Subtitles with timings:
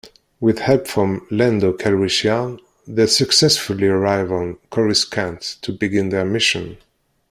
[0.39, 6.79] With help from Lando Calrissian, they successfully arrive on Coruscant to begin their mission.